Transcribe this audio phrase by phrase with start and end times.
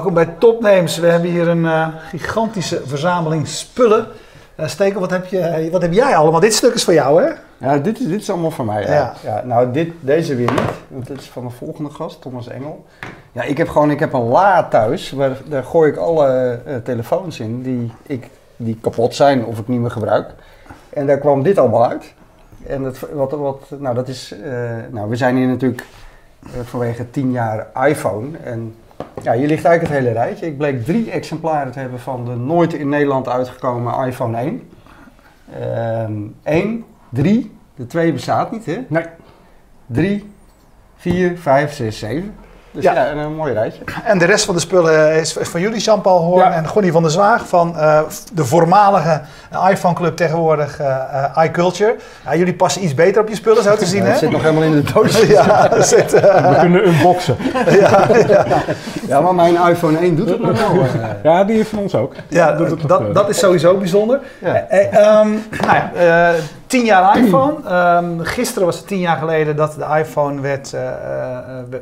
[0.00, 0.98] Welkom bij Topnames.
[0.98, 4.06] We hebben hier een uh, gigantische verzameling spullen.
[4.60, 6.40] Uh, Stekel, wat heb, je, wat heb jij allemaal?
[6.40, 7.30] Dit stuk is voor jou, hè?
[7.56, 8.82] Ja, dit is, dit is allemaal van mij.
[8.82, 8.92] Ja.
[8.92, 9.14] ja.
[9.22, 10.70] ja nou, dit, deze weer niet.
[10.88, 12.86] Want dit is van de volgende gast, Thomas Engel.
[13.32, 15.10] Ja, ik heb gewoon ik heb een la thuis.
[15.10, 19.68] Waar, daar gooi ik alle uh, telefoons in die, ik, die kapot zijn of ik
[19.68, 20.30] niet meer gebruik.
[20.90, 22.14] En daar kwam dit allemaal uit.
[22.66, 24.34] En dat, wat, wat, nou, dat is,
[24.90, 25.84] nou, we zijn hier natuurlijk
[26.62, 28.38] vanwege 10 jaar iPhone.
[28.44, 28.74] En
[29.22, 30.46] ja, hier ligt eigenlijk het hele rijtje.
[30.46, 34.70] Ik bleek drie exemplaren te hebben van de nooit in Nederland uitgekomen iPhone 1.
[36.06, 38.78] Um, 1, 3, de 2 bestaat niet, hè?
[38.88, 39.04] Nee.
[39.86, 40.32] 3,
[40.96, 42.34] 4, 5, 6, 7.
[42.72, 42.92] Dus ja.
[42.92, 43.82] ja, een mooi rijtje.
[44.04, 46.52] En de rest van de spullen is van jullie, Jean-Paul Hoorn ja.
[46.52, 48.00] en Gonnie van der Zwaag van uh,
[48.32, 49.20] de voormalige
[49.70, 51.96] iPhone Club tegenwoordig uh, iCulture.
[52.24, 54.08] Ja, jullie passen iets beter op je spullen, zo te zien, hè?
[54.08, 55.20] Het zit nog helemaal in de doos.
[55.26, 57.36] ja, zit, uh, We kunnen unboxen.
[57.80, 58.44] ja, ja.
[59.06, 60.86] ja, maar mijn iPhone 1 doet het nog wel.
[61.22, 62.14] ja, die van ons ook.
[62.28, 64.20] Ja, dat, dat, dat is sowieso bijzonder.
[64.38, 64.66] Ja.
[65.20, 66.32] Um, nou ja,
[66.70, 67.54] tien jaar iPhone.
[67.96, 70.80] Um, gisteren was het tien jaar geleden dat de iPhone werd, uh,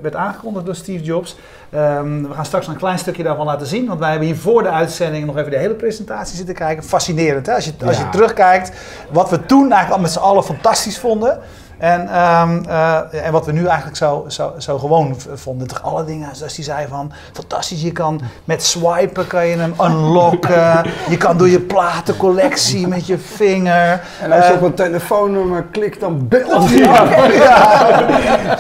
[0.03, 1.37] werd aangekondigd door Steve Jobs.
[1.75, 3.87] Um, we gaan straks een klein stukje daarvan laten zien.
[3.87, 6.85] Want wij hebben hier voor de uitzending nog even de hele presentatie zitten kijken.
[6.85, 7.55] Fascinerend hè?
[7.55, 8.73] Als je, als je terugkijkt
[9.11, 11.39] wat we toen eigenlijk al met z'n allen fantastisch vonden.
[11.79, 16.05] En, um, uh, en wat we nu eigenlijk zo, zo, zo gewoon vonden, toch alle
[16.05, 21.17] dingen, zoals hij zei van, fantastisch, je kan met swipen kan je hem unlocken, je
[21.17, 24.03] kan door je platencollectie met je vinger.
[24.21, 26.79] En als je uh, op een telefoonnummer klikt, dan belt hij.
[26.79, 27.05] Ja.
[27.27, 28.59] ja.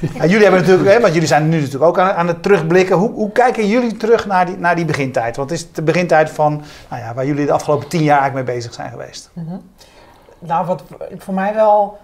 [0.00, 0.26] ja.
[0.26, 2.96] jullie hebben natuurlijk, hè, want jullie zijn nu natuurlijk ook aan, aan het terugblikken.
[2.96, 5.36] Hoe, hoe kijken jullie terug naar die, naar die begintijd?
[5.36, 8.46] Want het is de begintijd van, nou ja, waar jullie de afgelopen tien jaar eigenlijk
[8.46, 9.30] mee bezig zijn geweest.
[9.32, 9.60] Mm -hmm.
[10.38, 10.82] Nou, wat
[11.18, 11.98] voor mij wel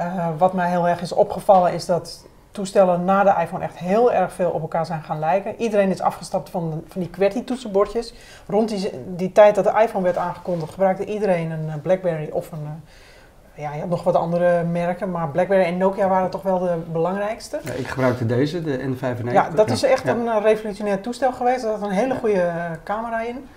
[0.00, 4.12] uh, wat mij heel erg is opgevallen is dat toestellen na de iPhone echt heel
[4.12, 5.60] erg veel op elkaar zijn gaan lijken.
[5.60, 8.14] Iedereen is afgestapt van, de, van die QWERTY-toetsenbordjes.
[8.46, 12.62] Rond die, die, tijd dat de iPhone werd aangekondigd, gebruikte iedereen een BlackBerry of een...
[12.62, 16.58] Uh, ja, je had nog wat andere merken, maar BlackBerry en Nokia waren toch wel
[16.58, 17.60] de belangrijkste.
[17.64, 19.32] Ja, ik gebruikte deze, de N95.
[19.32, 20.14] Ja, dat is echt ja.
[20.14, 21.64] een revolutionair toestel geweest.
[21.64, 22.52] Er zat een hele goede
[22.84, 23.48] camera in.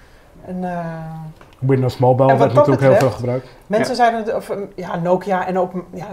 [0.45, 0.85] En, uh,
[1.61, 3.47] Windows Mobile werd natuurlijk heel veel gebruikt.
[3.67, 4.09] Mensen ja.
[4.09, 6.07] zeiden, of ja, Nokia en ook ja,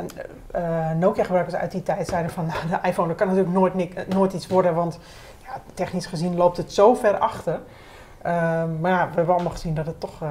[0.56, 4.32] uh, Nokia-gebruikers uit die tijd zeiden van, nou, de iPhone, dat kan natuurlijk nooit, nooit
[4.32, 4.98] iets worden, want
[5.42, 7.60] ja, technisch gezien loopt het zo ver achter.
[8.26, 8.32] Uh,
[8.80, 10.28] maar ja, we hebben allemaal gezien dat het toch uh,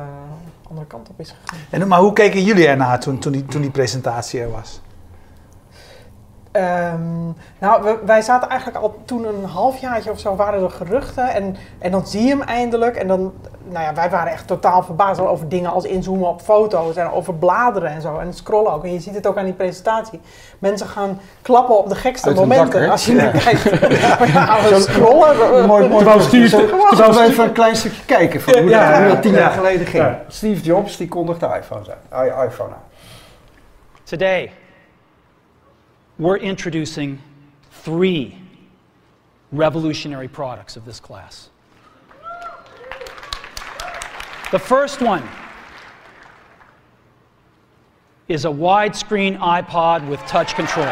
[0.62, 1.60] de andere kant op is gegaan.
[1.70, 4.82] En, maar hoe keken jullie ernaar toen, toen, die, toen die presentatie er was?
[6.58, 11.34] Um, nou, we, wij zaten eigenlijk al toen een halfjaartje of zo waren er geruchten
[11.34, 14.84] en, en dan zie je hem eindelijk en dan, nou ja, wij waren echt totaal
[14.84, 18.84] verbaasd over dingen als inzoomen op foto's en over bladeren en zo en scrollen ook.
[18.84, 20.20] En je ziet het ook aan die presentatie.
[20.60, 23.24] Mensen gaan klappen op de gekste Uit momenten dak, als je ja.
[23.24, 23.64] naar kijkt.
[24.34, 25.66] ja, we scrollen.
[25.68, 26.04] mooi, mooi.
[26.04, 29.38] Terwijl Steve, Terwijl we even een klein stukje kijken van hoe Ja, dat tien ja.
[29.40, 30.04] jaar geleden ging.
[30.04, 30.22] Ja.
[30.28, 32.46] Steve Jobs die kondigde iPhones aan.
[32.46, 32.84] IPhone aan.
[34.04, 34.52] Today,
[36.20, 37.22] we're introducing
[37.72, 38.38] three
[39.52, 41.50] revolutionary products of this class.
[44.52, 45.28] The first one
[48.28, 50.88] is a widescreen iPod with touch controls.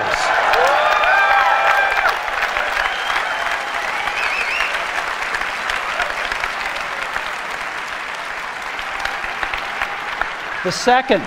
[10.63, 11.23] The second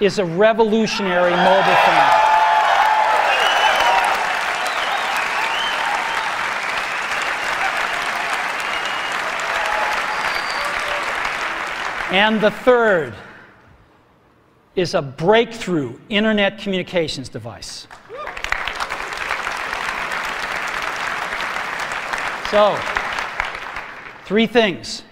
[0.00, 2.30] is a revolutionary mobile phone.
[12.12, 13.14] And the third
[14.74, 17.86] is a breakthrough internet communications device.
[22.50, 22.76] So,
[24.24, 25.04] three things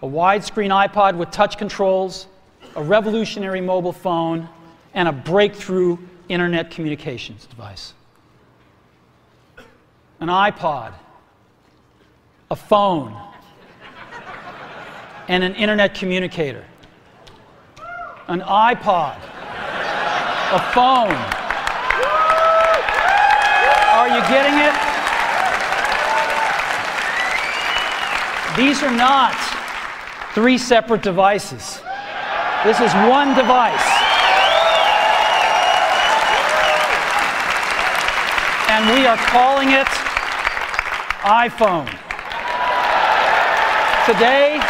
[0.00, 2.26] a widescreen iPod with touch controls,
[2.76, 4.48] a revolutionary mobile phone,
[4.94, 5.98] and a breakthrough
[6.28, 7.94] internet communications device.
[10.20, 10.92] An iPod,
[12.50, 13.16] a phone,
[15.28, 16.64] and an internet communicator.
[18.28, 19.16] An iPod,
[20.52, 21.16] a phone.
[23.92, 24.92] Are you getting it?
[28.56, 29.34] These are not
[30.34, 31.80] three separate devices.
[32.64, 33.82] This is one device.
[38.70, 39.88] And we are calling it
[41.22, 41.86] iPhone.
[44.06, 44.60] Today,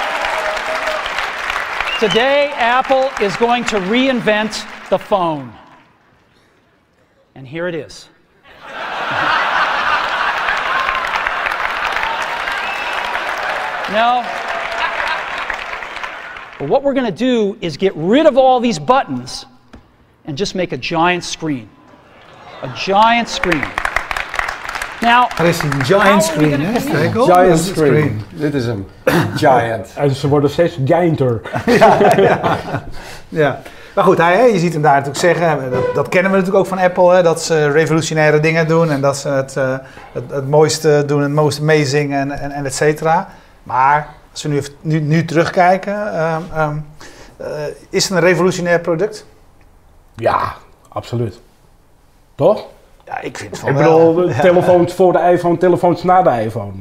[2.01, 5.53] today Apple is going to reinvent the phone.
[7.35, 8.09] And here it is.
[13.93, 14.42] No.
[16.63, 19.47] But what we're going to do is get rid of all these buttons
[20.27, 21.69] and just make a giant screen.
[22.63, 23.65] A giant screen.
[25.01, 26.81] Now, er is een giant screen, hè?
[27.25, 28.23] Giant screen.
[28.31, 28.87] Dit is hem.
[29.37, 29.93] Giant.
[29.97, 31.41] En ze worden steeds gianter.
[31.79, 32.59] ja, ja.
[33.29, 33.61] ja.
[33.95, 36.71] Maar goed, hij, je ziet hem daar natuurlijk zeggen, dat, dat, kennen we natuurlijk ook
[36.71, 39.77] van Apple, hè, dat ze revolutionaire dingen doen en dat ze het, uh,
[40.13, 43.29] het, het, mooiste doen, het most amazing en, en, en et cetera.
[43.63, 46.87] Maar als we nu, nu, nu terugkijken, um, um,
[47.41, 47.47] uh,
[47.91, 49.27] is het een revolutionair product?
[50.15, 50.55] Ja,
[50.89, 51.41] absoluut.
[52.35, 52.67] Toch?
[53.05, 54.41] Ja, ik vind het van Ik bedoel, ja.
[54.41, 56.73] telefoons voor de iPhone, telefoons na de iPhone.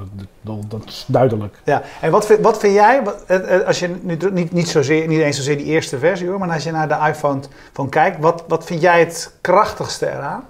[0.41, 1.61] Dat, dat is duidelijk.
[1.63, 3.01] Ja, en wat vind, wat vind jij,
[3.65, 6.63] als je nu niet, niet, zozeer, niet eens zozeer die eerste versie hoor, maar als
[6.63, 7.39] je naar de iPhone
[7.73, 10.43] van kijkt, wat, wat vind jij het krachtigste eraan?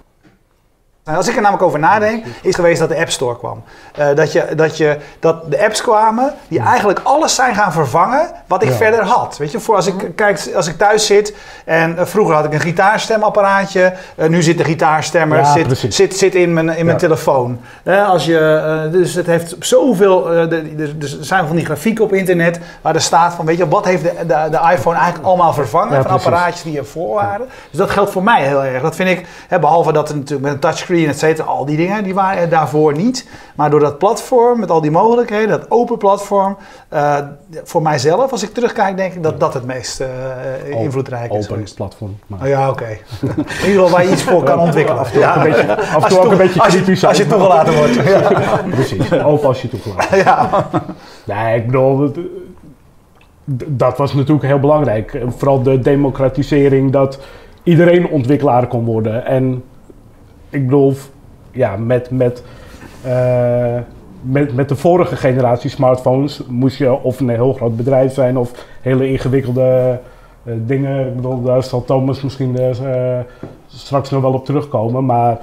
[1.04, 3.62] En als ik er namelijk over nadenk, is geweest dat de App Store kwam.
[3.98, 8.30] Uh, dat, je, dat, je, dat de apps kwamen die eigenlijk alles zijn gaan vervangen
[8.46, 8.74] wat ik ja.
[8.74, 9.36] verder had.
[9.38, 11.34] Weet je, voor als ik, kijk, als ik thuis zit
[11.64, 16.16] en uh, vroeger had ik een gitaarstemmapparaatje, uh, nu zit de gitaarstemmer ja, zit, zit,
[16.16, 16.84] zit in mijn, in ja.
[16.84, 17.60] mijn telefoon.
[18.06, 22.60] als je, dus het heeft zoveel, de, dus er zijn van die grafieken op internet
[22.80, 26.02] waar er staat van, weet je, wat heeft de, de, de iPhone eigenlijk allemaal vervangen
[26.02, 27.48] van apparaatjes die ervoor waren.
[27.70, 28.82] Dus dat geldt voor mij heel erg.
[28.82, 31.76] Dat vind ik, hè, behalve dat er natuurlijk met een touchscreen et cetera, al die
[31.76, 33.28] dingen, die waren er daarvoor niet.
[33.54, 36.56] Maar door dat platform, met al die mogelijkheden, dat open platform,
[36.92, 37.16] uh,
[37.64, 40.08] voor mijzelf, als ik terugkijk, denk ik dat dat het meest uh,
[40.80, 41.50] invloedrijk is.
[41.50, 42.16] Open platform.
[42.26, 42.40] Maar.
[42.40, 42.82] Oh, ja, oké.
[42.82, 43.00] Okay.
[43.20, 45.00] In ieder geval waar je iets voor kan ontwikkelen.
[45.00, 45.36] Af en toe, ja.
[45.36, 47.94] een, beetje, af en toe ook een beetje kritisch Als je, als je toegelaten wordt.
[47.94, 48.60] ja.
[48.70, 50.68] Precies, open als je toegelaten Ja.
[51.24, 52.12] Nee, ik bedoel,
[53.66, 55.22] dat was natuurlijk heel belangrijk.
[55.36, 57.18] Vooral de democratisering, dat
[57.62, 59.26] iedereen ontwikkelaar kon worden.
[59.26, 59.64] En
[60.52, 60.94] ik bedoel,
[61.50, 62.42] ja, met, met,
[63.06, 63.78] uh,
[64.22, 68.66] met, met de vorige generatie smartphones moest je of een heel groot bedrijf zijn of
[68.80, 69.98] hele ingewikkelde
[70.44, 71.06] uh, dingen.
[71.06, 73.18] Ik bedoel, daar zal Thomas misschien uh,
[73.66, 75.04] straks nog wel op terugkomen.
[75.04, 75.38] Maar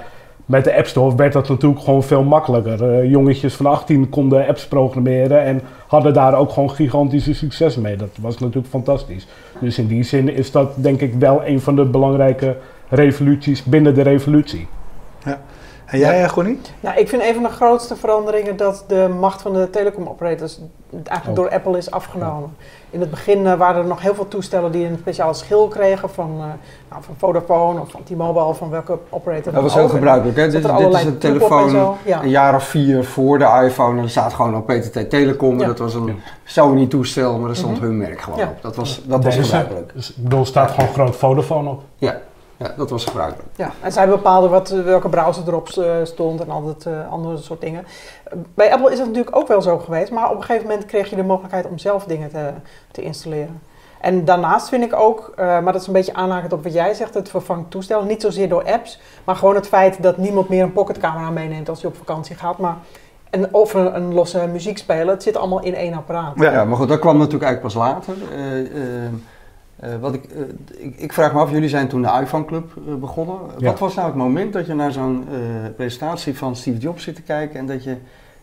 [0.46, 3.06] met de App Store werd dat natuurlijk gewoon veel makkelijker.
[3.06, 7.96] jongetjes van 18 konden apps programmeren en hadden daar ook gewoon gigantische succes mee.
[7.96, 9.28] Dat was natuurlijk fantastisch.
[9.60, 12.56] Dus in die zin is dat denk ik wel een van de belangrijke
[12.90, 14.68] revoluties binnen de revolutie.
[15.24, 15.40] Ja.
[15.86, 16.28] En jij, ja.
[16.28, 16.60] Groenie?
[16.80, 20.60] Nou, ik vind een van de grootste veranderingen dat de macht van de telecomoperators
[20.92, 21.36] eigenlijk oh.
[21.36, 22.56] door Apple is afgenomen.
[22.58, 22.66] Ja.
[22.90, 26.10] In het begin uh, waren er nog heel veel toestellen die een speciale schil kregen
[26.10, 26.44] van, uh,
[26.90, 29.54] nou, van Vodafone of van T-Mobile of van welke operator.
[29.54, 30.38] Dat was heel gebruikelijk.
[30.38, 30.50] Hè?
[30.50, 32.24] Dit, dit is een telefoon ja.
[32.24, 33.98] een jaar of vier voor de iPhone.
[33.98, 35.60] En er staat gewoon op PTT Telecom.
[35.60, 35.66] Ja.
[35.66, 37.90] Dat was een Sony toestel, maar er stond mm -hmm.
[37.90, 38.62] hun merk gewoon op.
[38.62, 39.92] Dat was, dat was gebruikelijk.
[39.94, 41.82] Dus, ik bedoel, staat gewoon groot Vodafone op.
[41.98, 42.22] Ja.
[42.60, 43.50] Ja, dat was gebruikelijk.
[43.56, 45.68] Ja, en zij bepaalden wat, welke browser erop
[46.04, 47.86] stond en al dat uh, andere soort dingen.
[48.54, 51.10] Bij Apple is het natuurlijk ook wel zo geweest, maar op een gegeven moment kreeg
[51.10, 52.52] je de mogelijkheid om zelf dingen te,
[52.92, 53.62] te installeren.
[54.02, 56.94] En daarnaast vind ik ook, uh, maar dat is een beetje aanhakend op wat jij
[56.94, 58.08] zegt, het vervangt toestellen.
[58.08, 61.82] Niet zozeer door apps, maar gewoon het feit dat niemand meer een pocketcamera meeneemt als
[61.82, 62.58] je op vakantie gaat.
[62.58, 62.78] Maar
[63.30, 66.34] en of een, een losse muziekspeler, het zit allemaal in één apparaat.
[66.36, 68.16] Ja, ja maar goed, dat kwam natuurlijk eigenlijk pas later.
[68.38, 69.08] Uh,
[69.84, 70.42] uh, wat ik, uh,
[70.86, 73.38] ik, ik, vraag me af, jullie zijn toen de iPhone Club uh, begonnen.
[73.58, 73.70] Ja.
[73.70, 75.28] Wat was nou het moment dat je naar zo'n
[75.76, 77.98] presentatie van Steve Jobs zit te kijken en dat je,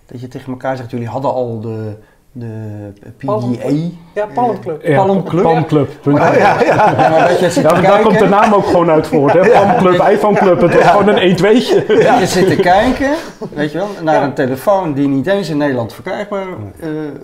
[0.07, 1.97] dat je tegen elkaar zegt, jullie hadden al de,
[2.39, 3.69] de PDA?
[4.15, 4.87] Ja, Palm Club.
[4.87, 5.43] Ja, Palm Club.
[5.43, 5.91] Palm Club.
[6.07, 6.63] Oh, ja, ja.
[6.65, 6.95] ja.
[7.11, 9.33] maar dat je zit daar, daar komt de naam ook gewoon uit voort.
[9.33, 9.51] Hè?
[9.51, 12.03] Palm Club, iPhone Club, het was gewoon een 1-2'tje.
[12.03, 12.19] Ja.
[12.19, 13.11] Je zit te kijken,
[13.55, 16.47] weet je wel, naar een telefoon die niet eens in Nederland verkrijgbaar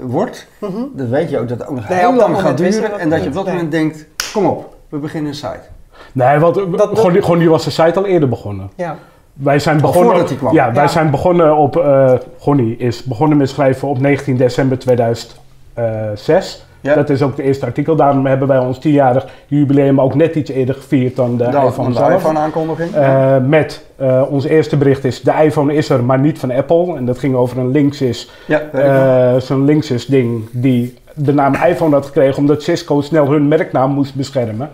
[0.01, 0.47] wordt.
[0.59, 0.91] Mm -hmm.
[0.95, 3.23] Dan weet je ook dat het ook nog nee, heel lang gaat duren en dat
[3.23, 5.71] je op dat moment denkt, kom op, we beginnen een site.
[6.13, 8.71] Nee, want dat, gewoon, gewoon die was de site al eerder begonnen.
[8.77, 8.97] Ja.
[9.33, 10.55] Wij zijn begonnen, kwam.
[10.55, 10.89] Ja, wij ja.
[10.89, 16.67] zijn begonnen op, uh, Gonnie is begonnen met schrijven op 19 december 2006.
[16.81, 16.95] Ja.
[16.95, 17.97] Dat is ook het eerste artikel.
[17.97, 21.95] Daarom hebben wij ons tienjarig jubileum ook net iets eerder gevierd dan de, de iPhone
[21.95, 22.97] de iPhone aankondiging.
[22.97, 26.97] Uh, met uh, ons eerste bericht is de iPhone is er, maar niet van Apple.
[26.97, 32.07] En dat ging over een Linksys, ja, zo'n Linksys ding die de naam iPhone had
[32.07, 34.71] gekregen omdat Cisco snel hun merknaam moest beschermen.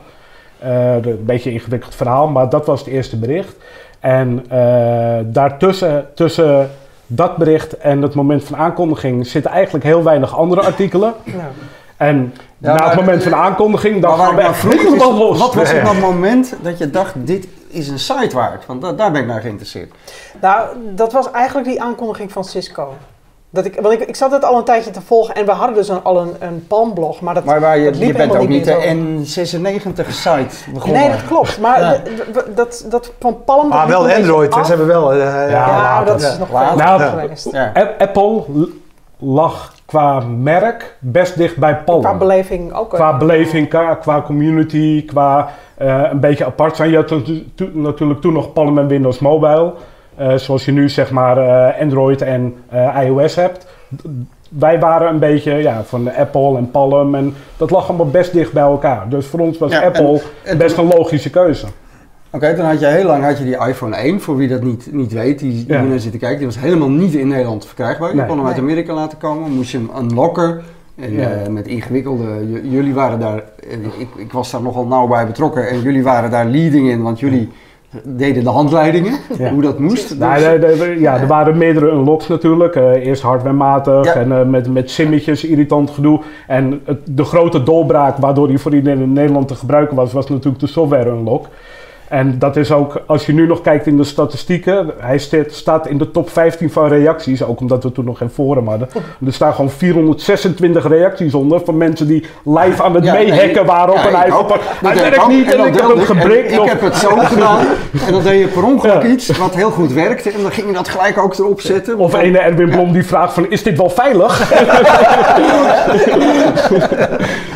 [0.61, 3.57] Een beetje een ingewikkeld verhaal, maar dat was het eerste bericht.
[4.01, 6.71] En uh, daartussen, tussen
[7.07, 11.15] dat bericht en het moment van aankondiging zitten eigenlijk heel weinig andere artikelen.
[11.25, 11.51] Ja.
[11.97, 15.39] En ja, na het moment van aankondiging, dan gaan we echt helemaal los.
[15.39, 16.01] Wat was het nee.
[16.01, 18.67] moment dat je dacht, dit is een site waard?
[18.67, 19.93] Want da daar ben ik naar geïnteresseerd.
[20.41, 22.95] Nou, dat was eigenlijk die aankondiging van Cisco.
[23.51, 25.77] Dat ik, want ik, ik zat het al een tijdje te volgen en we hadden
[25.77, 27.21] dus een, al een, een Palmblog.
[27.21, 31.01] Maar, dat, maar waar je, dat je bent ook niet de N96-site begonnen.
[31.01, 31.61] Nee, dat klopt.
[31.61, 32.01] Maar ja.
[32.55, 33.73] dat, dat van Palm...
[33.73, 34.55] Ah, wel Android.
[34.55, 35.15] Ze hebben wel...
[35.15, 36.77] Uh, ja, ja dat is nog later.
[36.77, 37.53] Nou, geweest.
[37.53, 37.73] Ja.
[37.99, 38.45] Apple
[39.19, 42.01] lag qua merk best dicht bij Palm.
[42.01, 42.89] Qua beleving ook.
[42.89, 45.49] Qua beleving, qua, qua community, qua
[45.83, 46.91] uh, een beetje apart zijn.
[46.91, 47.11] Je had
[47.73, 49.73] natuurlijk toen nog Palm en Windows Mobile.
[50.21, 52.55] Uh, zoals je nu zeg maar uh, Android en
[53.05, 53.67] iOS hebt.
[54.49, 58.53] Wij waren een beetje ja, van Apple en Palm en dat lag allemaal best dicht
[58.53, 59.09] bij elkaar.
[59.09, 61.67] Dus voor ons was ja, Apple en, en best een logische keuze.
[61.67, 64.63] Oké, okay, dan had je heel lang had je die iPhone 1, voor wie dat
[64.63, 65.83] niet, niet weet, die, die ja.
[65.83, 66.39] naar zitten kijken.
[66.39, 68.09] Die was helemaal niet in Nederland verkrijgbaar.
[68.09, 68.27] Je nee.
[68.27, 68.65] kon hem uit nee.
[68.65, 70.61] Amerika laten komen, moest je hem unlocken.
[70.97, 71.31] En ja.
[71.31, 73.43] uh, met ingewikkelde, jullie waren daar,
[73.99, 77.21] ik, ik was daar nogal nauw bij betrokken en jullie waren daar leading in, want
[77.21, 77.49] jullie
[78.05, 79.51] deden de handleidingen, ja.
[79.51, 80.19] hoe dat moest.
[80.19, 82.77] Nou, de, de, ja, er waren meerdere unlocks natuurlijk.
[82.77, 84.15] Uh, eerst hardwarematig ja.
[84.15, 86.21] en uh, met, met simmetjes, irritant gedoe.
[86.47, 90.29] En het, de grote doorbraak waardoor die voor iedereen in Nederland te gebruiken was, was
[90.29, 91.47] natuurlijk de software unlock.
[92.09, 95.99] En dat is ook, als je nu nog kijkt in de statistieken, hij staat in
[95.99, 98.89] de top 15 van reacties, ook omdat we toen nog geen forum hadden.
[99.27, 103.95] Er staan gewoon 426 reacties onder van mensen die live aan het ja, nee, waren
[103.95, 104.33] op ja, een.
[104.81, 106.53] Hij werkt niet en, en ik heb hem gebrikt.
[106.53, 107.67] Ik, heb het zo gedaan
[108.07, 110.73] en dan deed je per ongeluk iets wat heel goed werkte en dan ging je
[110.73, 111.99] dat gelijk ook erop zetten.
[111.99, 114.53] Of ene Erwin Blom die vraagt van, is dit wel veilig?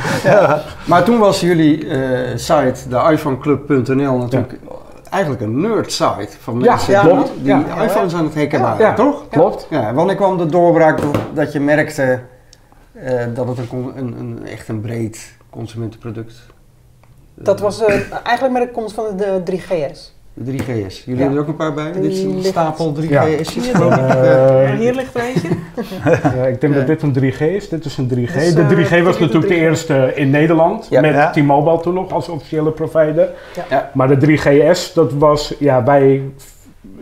[0.23, 0.63] ja.
[0.89, 4.59] Maar toen was jullie uh, site, de iPhoneclub.nl, natuurlijk
[5.11, 9.29] eigenlijk een nerd site van mensen ja, die, iPhones aan het hacken waren, toch?
[9.29, 9.67] Klopt.
[9.71, 11.01] Ja, wanneer kwam de doorbraak
[11.35, 12.21] dat je merkte
[12.95, 16.35] uh, dat het een, een, een, echt een breed consumentenproduct
[17.35, 17.89] Dat was uh,
[18.25, 20.22] eigenlijk met de komst van de 3GS.
[20.35, 21.05] De 3GS.
[21.05, 21.93] Jullie hebben er ook een paar bij?
[21.93, 23.09] dit is een stapel 3GS.
[23.09, 23.27] Ja.
[23.27, 25.49] Uh, hier ligt er eentje.
[26.37, 27.69] ja, ik denk dat dit een 3G is.
[27.69, 28.33] Dit is een 3G.
[28.33, 30.87] Dus, de 3G was natuurlijk de eerste in Nederland.
[30.91, 31.01] Ja.
[31.01, 33.31] Met T-Mobile toen nog als officiële provider.
[33.95, 36.23] Maar de 3GS, dat was, ja, wij...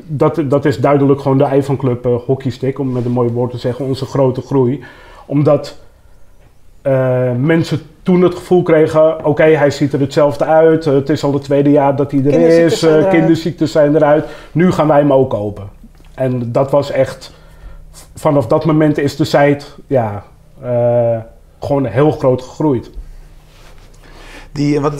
[0.06, 3.50] Dat, dat is duidelijk gewoon de iPhone Club uh, hockeystick, om met een mooi woord
[3.50, 4.82] te zeggen, onze grote groei.
[5.26, 5.78] Omdat
[6.82, 10.84] uh, mensen toen het gevoel kregen, oké, hij ziet er hetzelfde uit.
[10.84, 12.82] het is al het tweede jaar dat hij er is.
[12.82, 14.24] Uh, kinderziektes zijn eruit.
[14.52, 15.68] Nu gaan wij hem ook kopen.
[16.14, 17.32] En dat was echt,
[18.14, 20.24] vanaf dat moment is de site ja,
[20.64, 21.16] uh,
[21.60, 22.90] gewoon heel groot gegroeid.
[24.52, 24.92] Die, wat,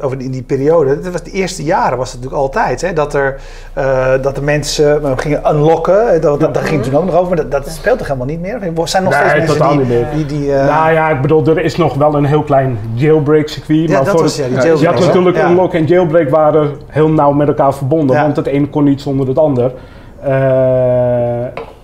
[0.00, 2.80] over in die periode, dat was de eerste jaren was het natuurlijk altijd.
[2.80, 3.40] Hè, dat, er,
[3.78, 6.20] uh, dat de mensen uh, gingen unlocken.
[6.20, 8.40] Dat, dat, daar ging toen ook nog over, maar dat, dat speelt toch helemaal niet
[8.40, 8.62] meer?
[8.62, 9.78] Er zijn nog nee, steeds mensen die...
[9.78, 10.06] Niet meer.
[10.14, 13.48] die, die uh, nou ja, ik bedoel, er is nog wel een heel klein jailbreak
[13.48, 13.88] circuit.
[13.88, 15.50] Ja, maar dat voor was, ja, die het, je had natuurlijk ja.
[15.50, 18.16] unlock en jailbreak waren heel nauw met elkaar verbonden.
[18.16, 19.72] Want het een kon niet zonder het ander.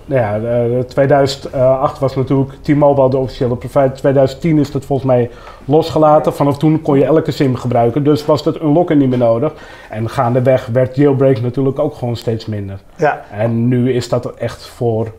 [0.05, 3.93] Ja, uh, 2008 was natuurlijk T-Mobile de officiële provider.
[3.93, 5.31] 2010 is dat volgens mij
[5.65, 6.35] losgelaten.
[6.35, 8.05] Vanaf toen kon je elke sim gebruiken.
[8.05, 9.53] Dus was het unlocken niet meer nodig.
[9.91, 12.81] En gaandeweg werd jailbreak natuurlijk ook gewoon steeds minder.
[12.97, 13.25] Ja.
[13.31, 15.13] En nu is dat echt voor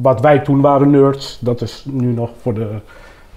[0.00, 1.38] wat wij toen waren nerds.
[1.40, 2.68] Dat is nu nog voor de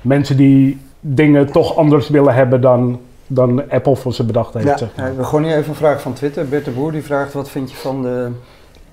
[0.02, 4.66] mensen die dingen toch anders willen hebben dan, dan Apple voor ze bedacht heeft.
[4.66, 4.78] Ja.
[4.78, 5.08] Zeg maar.
[5.08, 6.48] ja we gewoon hier even een vraag van Twitter.
[6.48, 8.32] Bert de Boer die vraagt wat vind je van de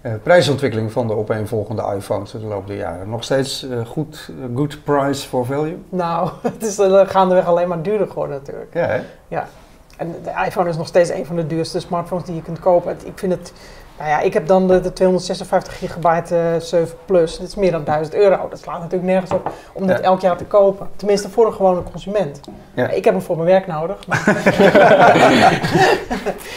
[0.02, 3.08] uh, prijsontwikkeling van de opeenvolgende iPhones de loop der jaren.
[3.08, 5.78] Nog steeds uh, goed, uh, good price for value?
[5.88, 6.78] Nou, het is
[7.10, 8.74] gaandeweg alleen maar duurder geworden natuurlijk.
[8.74, 9.00] Ja, hè?
[9.28, 9.48] Ja.
[9.96, 12.96] En de iPhone is nog steeds een van de duurste smartphones die je kunt kopen.
[13.04, 13.52] Ik vind het,
[13.98, 17.38] nou ja, ik heb dan de, de 256 gigabyte 7 Plus.
[17.38, 18.48] Dat is meer dan 1000 euro.
[18.48, 20.04] Dat slaat natuurlijk nergens op om dat ja.
[20.04, 20.88] elk jaar te kopen.
[20.96, 22.40] Tenminste voor een gewone consument.
[22.74, 22.88] Ja.
[22.88, 23.96] Ik heb hem voor mijn werk nodig.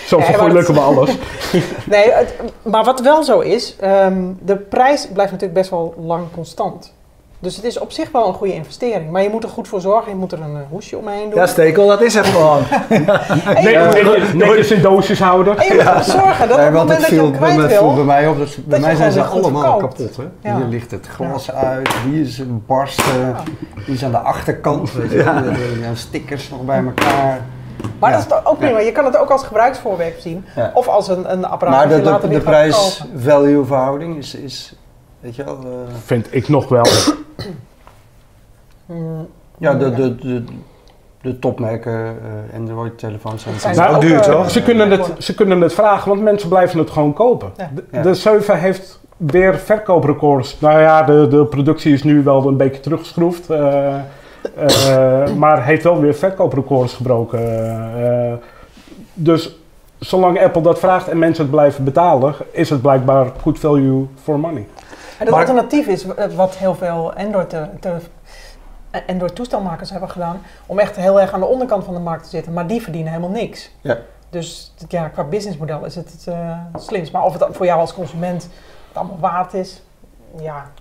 [0.07, 1.17] Zo vergoeilijken we alles.
[1.85, 6.25] nee, het, maar wat wel zo is, um, de prijs blijft natuurlijk best wel lang
[6.33, 6.93] constant.
[7.39, 9.11] Dus het is op zich wel een goede investering.
[9.11, 10.11] Maar je moet er goed voor zorgen.
[10.11, 11.39] Je moet er een hoesje omheen doen.
[11.39, 12.63] Ja, stekel, dat is het gewoon.
[13.63, 13.77] nee,
[14.33, 15.57] netjes in doosjes houden.
[15.57, 17.67] En je moet ervoor zorgen dat nee, op het moment dat je hem kwijt bij,
[17.67, 17.93] wil...
[17.93, 19.97] bij mij, op, dat, bij mij zijn ze allemaal verkoopt.
[19.97, 20.17] kapot.
[20.17, 20.49] Hè?
[20.49, 20.55] Ja.
[20.55, 23.43] Hier ligt het glas uit, hier is een barsten, ja.
[23.85, 24.93] hier is aan de achterkant.
[24.93, 25.17] Weet je,
[25.81, 25.95] ja.
[25.95, 27.41] stickers nog bij elkaar.
[27.99, 28.17] Maar ja.
[28.17, 28.79] dat is ook prima.
[28.79, 30.45] Je kan het ook als gebruiksvoorwerp zien.
[30.55, 30.71] Ja.
[30.73, 34.75] Of als een, een apparaat maar de, de, de prijs-value verhouding is, is,
[35.25, 35.59] weet je wel...
[35.65, 35.71] Uh,
[36.03, 36.85] Vind ik nog wel.
[39.57, 40.43] Ja, de, de, de,
[41.21, 41.91] de topmerken
[42.51, 44.51] uh, Android-telefoons zijn, zijn nou, duur, toch?
[44.51, 47.51] Ze kunnen, het, ze kunnen het vragen, want mensen blijven het gewoon kopen.
[47.57, 47.71] Ja.
[47.75, 48.01] De, ja.
[48.01, 50.59] de 7 heeft weer verkooprecords.
[50.59, 53.51] Nou ja, de, de productie is nu wel een beetje teruggeschroefd.
[53.51, 53.95] Uh,
[54.87, 57.39] uh, maar heeft wel weer verkooprecords gebroken.
[57.99, 58.33] Uh,
[59.13, 59.59] dus
[59.99, 64.39] zolang Apple dat vraagt en mensen het blijven betalen, is het blijkbaar good value for
[64.39, 64.65] money.
[65.17, 66.05] En het maar, alternatief is
[66.35, 67.97] wat heel veel Android, te, te,
[69.07, 72.29] Android toestelmakers hebben gedaan, om echt heel erg aan de onderkant van de markt te
[72.29, 73.71] zitten, maar die verdienen helemaal niks.
[73.81, 73.97] Ja.
[74.29, 77.11] Dus ja, qua businessmodel is het het uh, slimst.
[77.11, 78.49] Maar of het voor jou als consument
[78.87, 79.81] het allemaal waard is,
[80.39, 80.71] ja,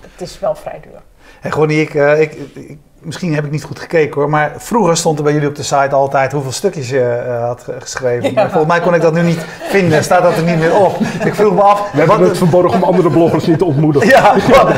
[0.00, 1.02] het is wel vrij duur.
[1.40, 4.96] En gewoon ik, uh, ik, ik Misschien heb ik niet goed gekeken hoor, maar vroeger
[4.96, 8.34] stond er bij jullie op de site altijd hoeveel stukjes je uh, had geschreven.
[8.34, 10.98] Maar volgens mij kon ik dat nu niet vinden, staat dat er niet meer op.
[11.24, 11.92] Ik vroeg me af.
[11.92, 14.08] We hebben het verborgen om andere bloggers niet te ontmoedigen.
[14.08, 14.34] Ja,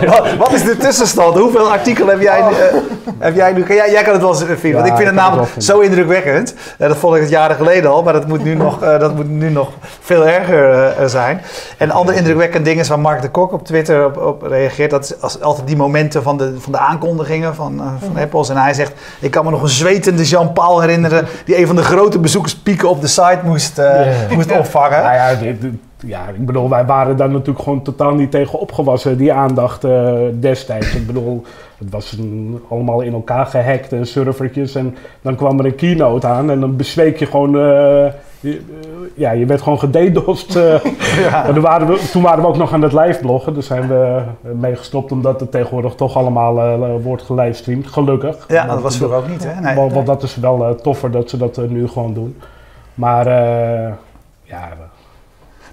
[0.06, 1.38] wat, wat, is de tussenstand?
[1.38, 2.80] Hoeveel artikelen heb jij, uh,
[3.18, 3.64] heb jij nu?
[3.66, 6.54] Jij, jij kan het wel eens vinden, want ik vind het namelijk zo indrukwekkend.
[6.78, 9.28] Uh, dat vond ik het jaren geleden al, maar dat moet nu nog, dat moet
[9.28, 9.68] nu nog
[10.00, 11.40] veel erger zijn.
[11.78, 14.90] En een ander indrukwekkend ding is waar Mark de Kok op Twitter op, op reageert.
[14.90, 17.82] Dat is als, altijd die momenten van de, van de aankondigingen van
[18.16, 18.48] Apples.
[18.48, 21.26] En hij zegt, ik kan me nog een zwetende Jean-Paul herinneren...
[21.44, 25.02] die een van de grote bezoekerspieken op de site moest, uh, moest opvangen.
[25.02, 25.56] Nou ja, dit,
[26.06, 30.12] ja, ik bedoel, wij waren daar natuurlijk gewoon totaal niet tegen opgewassen, die aandacht uh,
[30.34, 30.94] destijds.
[30.94, 31.44] Ik bedoel,
[31.78, 34.74] het was een, allemaal in elkaar gehackt en servertjes.
[34.74, 37.56] En dan kwam er een keynote aan en dan bezweek je gewoon...
[37.56, 38.06] Uh,
[38.42, 38.60] je,
[39.14, 40.56] ja, je werd gewoon gededost.
[40.56, 40.84] Uh,
[41.30, 41.60] ja.
[41.60, 43.54] waren we, toen waren we ook nog aan het live bloggen.
[43.54, 47.86] Daar zijn we mee gestopt omdat het tegenwoordig toch allemaal uh, wordt gelivestreamd.
[47.86, 48.44] Gelukkig.
[48.48, 49.60] Ja, dat was vroeger ook niet hè?
[49.60, 49.74] Nee.
[49.74, 52.36] Want, want, dat is wel uh, toffer dat ze dat nu gewoon doen.
[52.94, 53.26] Maar
[54.42, 54.68] ja...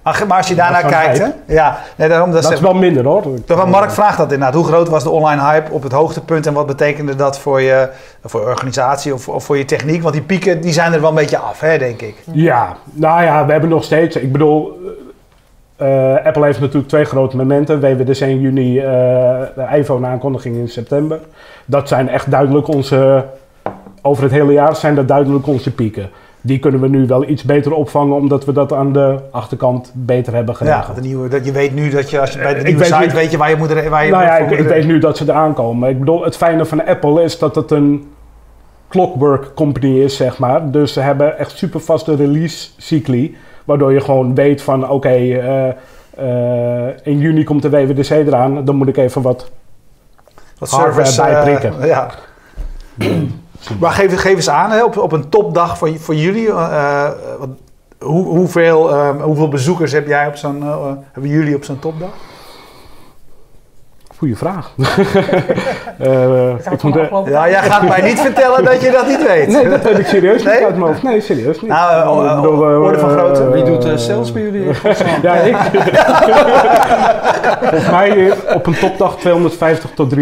[0.03, 1.27] Maar, maar als je daarnaar kijkt, hè?
[1.46, 3.24] Ja, nee, daarom, dat, dat is wel minder hoor.
[3.68, 4.56] Mark vraagt dat inderdaad.
[4.56, 7.89] Hoe groot was de online hype op het hoogtepunt en wat betekende dat voor je,
[8.24, 10.01] voor je organisatie of, of voor je techniek?
[10.01, 12.15] Want die pieken die zijn er wel een beetje af, hè, denk ik.
[12.32, 14.15] Ja, nou ja, we hebben nog steeds.
[14.15, 14.79] Ik bedoel,
[15.82, 17.79] uh, Apple heeft natuurlijk twee grote momenten.
[17.79, 18.84] WWDC in juni, uh,
[19.56, 21.20] de iPhone-aankondiging in september.
[21.65, 23.25] Dat zijn echt duidelijk onze.
[24.01, 26.10] Over het hele jaar zijn dat duidelijk onze pieken
[26.41, 30.34] die kunnen we nu wel iets beter opvangen, omdat we dat aan de achterkant beter
[30.34, 30.88] hebben geregeld.
[30.88, 33.00] Ja, de nieuwe, dat je weet nu dat je als je bij de nieuwe site
[33.00, 33.74] weet, weet je waar je moet...
[33.90, 35.90] Waar je nou ja, ik, ik weet nu dat ze eraan komen.
[35.90, 38.11] Ik bedoel, het fijne van Apple is dat het een
[38.90, 40.72] clockwork company is, zeg maar.
[40.72, 45.22] Dus ze hebben echt super vaste release cycli, waardoor je gewoon weet van, oké, okay,
[45.22, 45.74] uh,
[46.20, 49.51] uh, in juni komt de WWDC eraan, dan moet ik even wat,
[50.57, 51.74] wat servers bijprikken.
[51.79, 52.09] Uh, ja.
[53.79, 56.48] Maar geef, geef eens aan, hè, op, op een topdag voor, voor jullie.
[56.48, 57.09] Uh,
[58.00, 62.09] hoe, hoeveel, uh, hoeveel bezoekers heb jij op zo'n, uh, hebben jullie op zo'n topdag?
[64.19, 64.72] Goeie vraag.
[64.77, 66.95] uh, ik vond,
[67.25, 69.48] ja, jij gaat mij niet vertellen dat je dat niet weet.
[69.48, 71.03] Nee, dat weet ik serieus niet uit mijn hoofd.
[71.03, 71.72] Nee, serieus niet.
[71.72, 73.50] Nou, uh, bedoel, orde van grootte.
[73.50, 74.63] Wie doet uh, sales bij jullie?
[75.22, 75.55] ja, ik.
[77.69, 80.22] Volgens mij op een topdag 250 tot 300.000.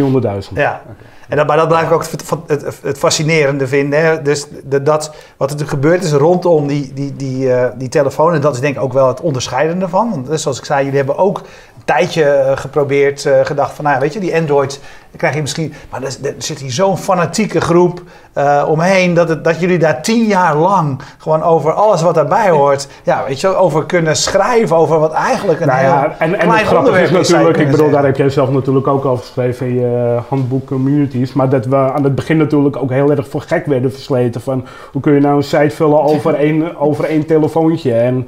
[0.54, 0.82] Ja.
[1.28, 2.06] En dat, dat blijf ik ook
[2.48, 4.06] het, het, fascinerende vinden.
[4.06, 4.22] Hè?
[4.22, 8.34] Dus de, dat, wat er gebeurd is rondom die, die, die, uh, die telefoon.
[8.34, 10.10] En dat is denk ik ook wel het onderscheidende van.
[10.10, 11.42] Want dus zoals ik zei, jullie hebben ook
[11.88, 14.80] tijdje uh, geprobeerd, uh, gedacht van, nou weet je, die Android
[15.18, 15.74] krijg je misschien.
[15.90, 18.02] Maar er, er zit hier zo'n fanatieke groep
[18.38, 19.14] uh, omheen.
[19.14, 22.88] Dat, het, dat jullie daar tien jaar lang gewoon over alles wat daarbij hoort.
[23.04, 24.76] Ja, weet je, over kunnen schrijven.
[24.76, 27.30] Over wat eigenlijk een nou ja, heel en, en onderwerp is.
[27.30, 31.34] Natuurlijk, ik bedoel, daar heb jij zelf natuurlijk ook over geschreven in je handboek communities.
[31.34, 34.42] Maar dat we aan het begin natuurlijk ook heel erg voor gek werden versleten.
[34.42, 37.94] Van hoe kun je nou een site vullen over één, over één telefoontje?
[37.94, 38.28] En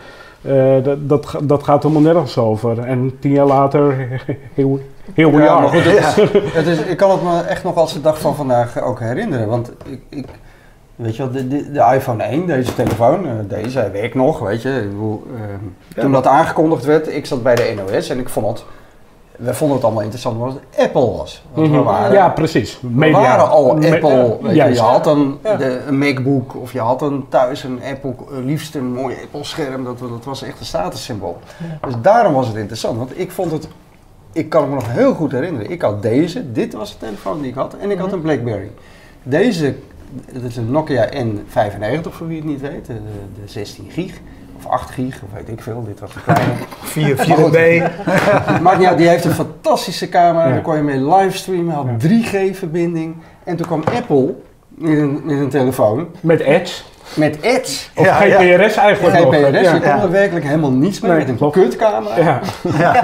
[0.84, 2.80] dat, dat, dat gaat helemaal nergens over.
[2.80, 4.08] En tien jaar later,
[4.54, 4.80] heel,
[5.13, 7.93] heel we ja, goed, het is, het is, ik kan het me echt nog als
[7.93, 9.47] de dag van vandaag ook herinneren.
[9.47, 10.25] Want ik, ik
[10.95, 14.39] weet je wel, de, de, de, iPhone 1, deze telefoon, uh, deze, hij werkt nog,
[14.39, 14.89] weet je.
[14.99, 18.65] Uh, toen dat aangekondigd werd, ik zat bij de NOS en ik vond het
[19.39, 21.43] we vonden het allemaal interessant omdat het Apple was.
[21.54, 22.80] Want we waren, ja, precies.
[22.82, 23.17] Media.
[23.17, 24.38] We waren al Apple.
[24.41, 28.45] Je, je, had een, de, een, MacBook of je had een thuis een Apple, uh,
[28.45, 29.84] liefst een mooi Apple scherm.
[29.84, 31.38] Dat, dat was echt een statussymbool.
[31.82, 32.97] Dus daarom was het interessant.
[32.97, 33.67] Want ik vond het,
[34.32, 35.71] ik kan me nog heel goed herinneren.
[35.71, 37.73] Ik had deze, dit was de telefoon die ik had.
[37.73, 38.15] En ik had mhm.
[38.15, 38.71] een Blackberry.
[39.23, 39.75] Deze,
[40.34, 42.93] dat is een Nokia N95 voor wie het niet weet, de,
[43.41, 44.19] de 16 gig
[44.65, 45.84] of 8 gig, of weet ik veel.
[45.84, 46.54] Dit was een kleine.
[46.82, 48.62] 4, 4B.
[48.62, 50.48] maar ja, die heeft een fantastische camera.
[50.48, 50.54] Ja.
[50.54, 51.74] Daar kon je mee livestreamen.
[51.74, 53.15] Had 3G-verbinding.
[53.43, 54.36] En toen kwam Apple
[54.67, 56.08] met een, met een telefoon.
[56.19, 56.82] Met Edge.
[57.13, 57.89] Met Edge.
[57.95, 58.82] Of ja, GPRS ja.
[58.82, 59.74] eigenlijk GPRS, ja.
[59.74, 61.12] je kon er werkelijk helemaal niets mee.
[61.12, 62.17] Nee, met een kutcamera.
[62.17, 62.41] Ja.
[62.78, 63.04] Ja.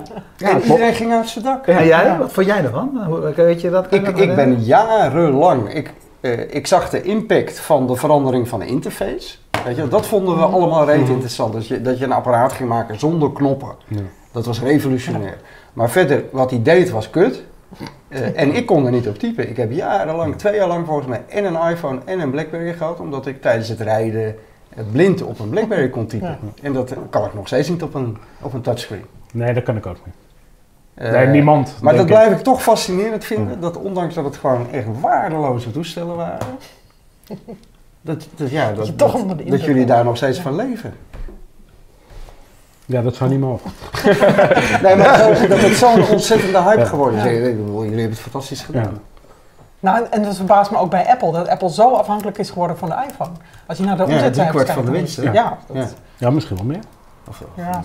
[0.38, 1.66] En iedereen ging uit zijn dak.
[1.66, 2.90] En jij, wat vond jij ervan?
[3.36, 3.86] Weet je dat?
[3.90, 5.74] Ik, ik ben jarenlang...
[5.74, 9.36] Ik, uh, ik zag de impact van de verandering van de interface.
[9.66, 11.10] Weet je, dat vonden we allemaal reet mhm.
[11.10, 11.52] interessant.
[11.52, 13.74] Dat je, dat je een apparaat ging maken zonder knoppen.
[13.88, 14.00] Ja.
[14.32, 15.36] Dat was revolutionair.
[15.72, 17.44] Maar verder, wat hij deed was kut.
[18.08, 19.48] Uh, en ik kon er niet op typen.
[19.48, 23.00] Ik heb jarenlang, twee jaar lang volgens mij, en een iPhone en een Blackberry gehad.
[23.00, 24.36] Omdat ik tijdens het rijden
[24.92, 26.28] blind op een Blackberry kon typen.
[26.28, 26.38] Ja.
[26.62, 29.04] En dat kan ik nog steeds niet op een, op een touchscreen.
[29.32, 30.14] Nee, dat kan ik ook niet.
[31.06, 31.78] Uh, nee, niemand.
[31.82, 33.60] Maar dat blijf ik toch fascinerend vinden.
[33.60, 36.46] Dat ondanks dat het gewoon echt waardeloze toestellen waren.
[38.06, 40.94] Dat, dat, ja, dat, dat, dat jullie daar nog steeds van leven.
[42.84, 43.70] Ja, dat zou niet mogen.
[44.82, 47.24] nee, maar dat het zo'n ontzettende hype geworden is.
[47.24, 49.00] Jullie hebben het fantastisch gedaan.
[49.80, 52.78] Nou, en, en dat verbaast me ook bij Apple, dat Apple zo afhankelijk is geworden
[52.78, 53.30] van de iPhone.
[53.66, 54.72] Als je naar de omzetcijfers ja, kijkt.
[54.72, 55.22] van de winst.
[55.22, 55.58] Ja, ja,
[56.16, 56.30] ja.
[56.30, 56.82] misschien wel meer.
[57.28, 57.82] Of, of ja,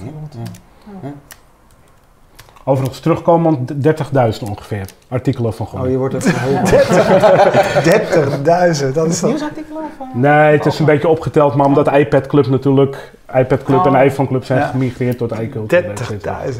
[1.01, 1.11] ja.
[2.63, 5.85] Overigens terugkomen 30.000 ongeveer artikelen van gewoon.
[5.85, 6.57] Oh, je wordt even heel
[8.89, 9.29] 30.000, dat is dat.
[9.29, 9.83] Nieuwsartikelen?
[9.83, 10.15] Of, uh...
[10.15, 13.95] Nee, het is een beetje opgeteld, maar omdat iPad Club natuurlijk iPad Club oh.
[13.95, 14.67] en iPhone Club zijn ja.
[14.67, 15.73] gemigreerd tot iCult.
[15.73, 15.81] 30.000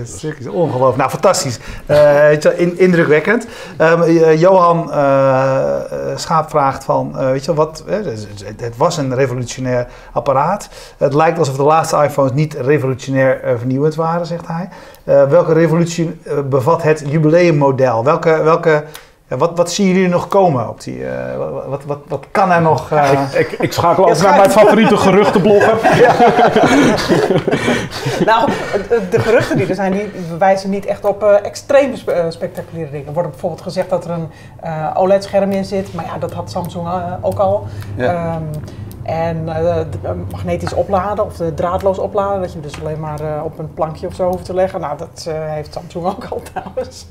[0.03, 0.97] stukjes, ongelooflijk.
[0.97, 1.59] Nou, fantastisch.
[1.87, 3.47] Uh, in, indrukwekkend.
[3.77, 5.75] Um, Johan uh,
[6.15, 7.83] Schaap vraagt van, weet je wat,
[8.57, 10.69] het was een revolutionair apparaat.
[10.97, 14.69] Het lijkt alsof de laatste iPhones niet revolutionair vernieuwend waren, zegt hij.
[15.03, 18.03] welke revolutie bevat het jubileummodel?
[18.03, 18.83] Welke, welke
[19.37, 20.99] wat, wat zien jullie nog komen op die.
[20.99, 21.09] Uh,
[21.67, 22.91] wat, wat, wat, kan er nog.
[22.91, 23.11] Uh...
[23.11, 25.73] Ik, ik, ik, schakel altijd naar mijn favoriete geruchtenblogger.
[28.29, 28.49] nou,
[29.09, 31.95] de geruchten die er zijn, die wijzen niet echt op uh, extreem
[32.29, 33.07] spectaculaire dingen.
[33.07, 34.29] Er wordt bijvoorbeeld gezegd dat er een
[34.95, 36.87] OLED-scherm in zit, maar ja, dat had Samsung
[37.21, 37.67] ook al.
[37.95, 38.35] Ja.
[38.35, 38.49] Um,
[39.03, 39.81] en uh,
[40.31, 44.07] magnetisch opladen of de draadloos opladen, dat je dus alleen maar uh, op een plankje
[44.07, 44.79] of zo hoeft te leggen.
[44.79, 47.07] Nou, dat uh, heeft Samsung ook al trouwens.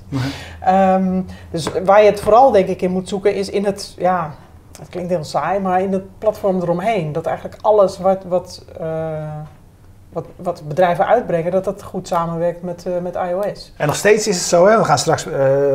[0.68, 4.34] um, dus waar je het vooral denk ik in moet zoeken is in het, ja,
[4.78, 7.12] het klinkt heel saai, maar in het platform eromheen.
[7.12, 8.64] Dat eigenlijk alles wat, wat
[10.12, 13.72] wat, wat bedrijven uitbrengen, dat dat goed samenwerkt met, uh, met iOS.
[13.76, 14.78] En nog steeds is het zo, hè?
[14.78, 15.34] we gaan straks uh,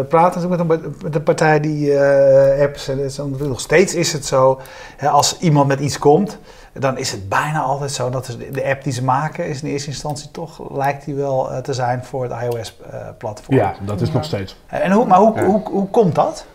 [0.10, 0.68] praten met,
[1.04, 3.28] met de partij die uh, apps en zo.
[3.28, 4.60] Nog steeds is het zo,
[4.98, 6.38] hè, als iemand met iets komt,
[6.74, 9.90] dan is het bijna altijd zo dat de app die ze maken, is in eerste
[9.90, 13.58] instantie toch, lijkt die wel te zijn voor het iOS-platform.
[13.58, 14.58] ja, dat is nog steeds.
[14.68, 16.46] En hoe, maar hoe, hoe, hoe komt dat?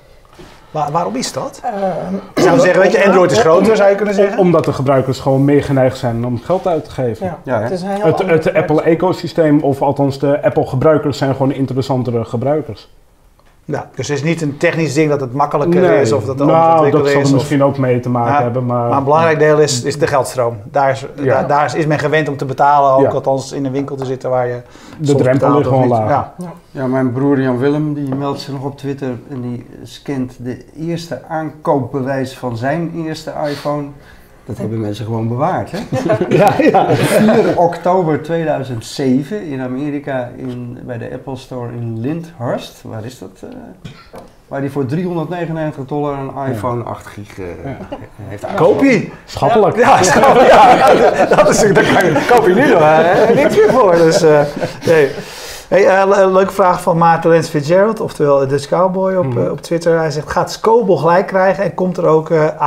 [0.71, 1.63] Waar, waarom is dat?
[1.65, 1.73] Uh,
[2.45, 4.39] zou je zeggen, weet je, Android is groter, zou je kunnen zeggen?
[4.39, 7.27] Omdat de gebruikers gewoon meer geneigd zijn om geld uit te geven.
[7.27, 12.89] Ja, ja het, is het, het Apple-ecosysteem, of althans de Apple-gebruikers, zijn gewoon interessantere gebruikers.
[13.71, 16.49] Ja, dus het is niet een technisch ding dat het makkelijker is of dat het
[16.49, 18.67] nou, dat zal er misschien ook mee te maken hebben.
[18.67, 20.57] Maar, maar, een belangrijk deel is, is de geldstroom.
[20.65, 23.97] Daar is, daar, daar, is men gewend om te betalen, ook althans in een winkel
[23.97, 24.61] te zitten waar je...
[24.99, 26.09] De drempel ligt gewoon laag.
[26.09, 26.35] Ja.
[26.71, 30.65] ja, mijn broer Jan Willem die meldt zich nog op Twitter en die scant de
[30.77, 33.89] eerste aankoopbewijs van zijn eerste iPhone
[34.51, 35.71] dat hebben mensen gewoon bewaard.
[35.71, 35.79] Hè?
[36.39, 36.87] ja, ja.
[36.91, 42.83] Op 4 oktober 2007 in Amerika in, bij de Apple Store in Lyndhurst.
[42.83, 43.41] Waar is dat?
[43.45, 43.51] Uh,
[44.49, 47.77] waar die voor 399 dollar een iPhone 8 gig uh, ja.
[48.17, 48.45] heeft
[49.25, 49.77] Schappelijk.
[49.77, 50.51] Ja, schappelijk.
[50.53, 53.97] ja, dat is, daar kan je, koop je nu nog niks meer voor.
[53.97, 54.41] Dus, uh,
[54.87, 55.11] nee.
[55.71, 59.47] Hey, uh, leuke vraag van Maarten Lens Fitzgerald, oftewel de Dutch Cowboy op, mm.
[59.47, 59.99] op Twitter.
[59.99, 62.61] Hij zegt, gaat Scobel gelijk krijgen en komt er ook uh,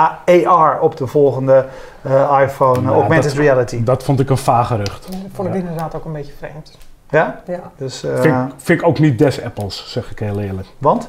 [0.45, 1.65] AR op de volgende
[2.05, 3.83] uh, iPhone, nou, augmented dat, reality?
[3.83, 5.11] Dat vond ik een vaag gerucht.
[5.11, 6.77] Dat vond ik inderdaad ook een beetje vreemd.
[7.09, 7.41] Ja?
[7.47, 7.71] Ja.
[7.77, 10.67] Dus, vind, vind, ik ook niet des Apples, zeg ik heel eerlijk.
[10.77, 11.07] Want?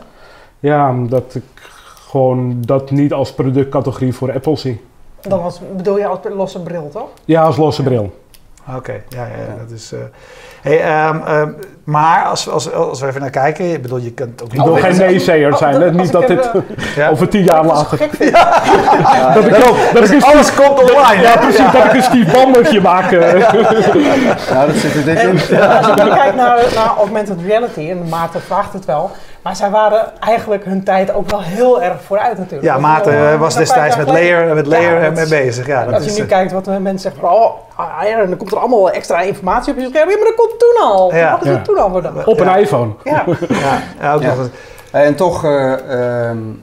[0.60, 1.70] Ja, omdat ik
[2.08, 4.84] gewoon dat niet als productcategorie voor Apple zie.
[5.20, 7.08] Dan was, bedoel je als losse bril, toch?
[7.24, 8.22] Ja, als losse bril.
[8.76, 9.92] Oké, ja, ja, dat is.
[9.92, 10.00] Uh,
[10.62, 14.42] hey, um, um, maar als, als, als we even naar kijken, ik bedoel, je kunt
[14.42, 14.60] ook niet.
[14.60, 16.50] Ik wil geen neezeer oh, zijn, oh, niet dat dit
[16.98, 18.08] uh, over tien jaar later.
[18.18, 18.62] Ja.
[19.00, 19.34] Ja.
[19.34, 21.22] dat ik ook, dat ik alles komt online.
[21.22, 23.10] Ja, precies, dat ik een Steve maak.
[23.10, 25.30] ja, dat zit er dik in.
[25.30, 29.10] Als je kijkt naar, naar augmented reality, en Maarten vraagt het wel.
[29.44, 32.62] Maar zij waren eigenlijk hun tijd ook wel heel erg vooruit natuurlijk.
[32.62, 35.66] Ja, Maarten was destijds met layer, met layer ja, mee bezig.
[35.66, 37.52] Ja, dat als je nu kijkt wat mensen zeggen van, oh,
[38.02, 40.10] ja, dan komt er allemaal extra informatie op je scherm.
[40.10, 41.14] Ja, maar dat komt toen al.
[41.14, 41.38] Ja.
[41.42, 41.62] Ja.
[41.74, 42.26] Toen al worden.
[42.26, 42.92] Op een iPhone.
[43.04, 43.24] Ja.
[44.00, 44.48] ja, ook nog
[44.90, 45.44] En toch...
[45.44, 46.60] Uh, um,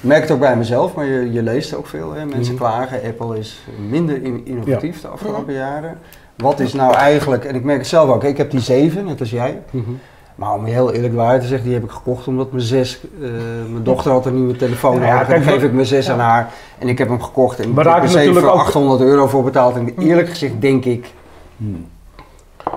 [0.00, 2.12] merk het ook bij mezelf, maar je, je leest ook veel.
[2.12, 2.24] Hè?
[2.24, 2.58] Mensen mm.
[2.58, 5.98] klagen, Apple is minder innovatief de afgelopen jaren.
[6.36, 9.20] Wat is nou eigenlijk, en ik merk het zelf ook, ik heb die 7, net
[9.20, 9.62] als jij.
[9.70, 9.98] Mm -hmm.
[10.34, 13.30] Maar om heel eerlijk waar te zeggen, die heb ik gekocht omdat mijn zes, uh,
[13.70, 16.12] mijn dochter had een nieuwe telefoon ja, Dan geef ik mijn zes ja.
[16.12, 19.44] aan haar en ik heb hem gekocht en ik heb er 7 800 euro voor
[19.44, 19.76] betaald.
[19.76, 21.12] En eerlijk gezegd denk ik,
[21.56, 21.86] hmm.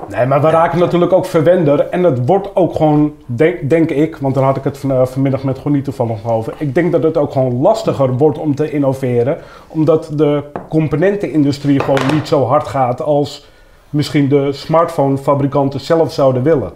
[0.07, 1.79] Nee, maar we raken natuurlijk ook verwender.
[1.89, 5.05] En het wordt ook gewoon, denk, denk ik, want daar had ik het van, uh,
[5.05, 6.53] vanmiddag met gewoon niet toevallig over.
[6.57, 9.37] Ik denk dat het ook gewoon lastiger wordt om te innoveren.
[9.67, 13.49] Omdat de componentenindustrie gewoon niet zo hard gaat als
[13.89, 16.71] misschien de smartphonefabrikanten zelf zouden willen.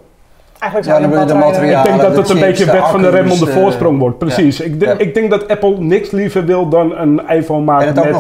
[0.60, 3.32] Eigenlijk ja, de, de materialen, Ik denk dat het een beetje wet van de rem
[3.32, 4.18] om de voorsprong wordt.
[4.18, 4.60] Precies.
[4.60, 8.16] Ik, denk, ik denk dat Apple niks liever wil dan een iPhone maken met,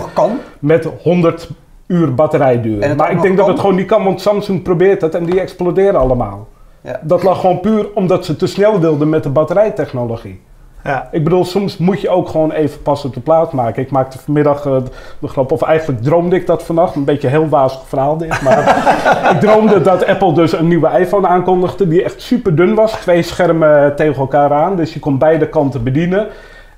[0.59, 1.49] met 100
[1.87, 2.95] uur batterijduur.
[2.95, 5.99] Maar ik denk dat het gewoon niet kan, want Samsung probeert het en die exploderen
[5.99, 6.47] allemaal.
[6.81, 6.99] Ja.
[7.01, 10.41] Dat lag gewoon puur omdat ze te snel wilden met de batterijtechnologie.
[10.83, 11.07] Ja.
[11.11, 13.83] Ik bedoel, soms moet je ook gewoon even pas op de plaats maken.
[13.83, 14.77] Ik maakte vanmiddag uh,
[15.19, 16.95] de grap, of eigenlijk droomde ik dat vannacht.
[16.95, 18.41] Een beetje een heel wazig verhaal dit.
[18.41, 18.59] Maar
[19.33, 22.91] ik droomde dat Apple dus een nieuwe iPhone aankondigde die echt super dun was.
[22.91, 26.27] Twee schermen tegen elkaar aan, dus je kon beide kanten bedienen.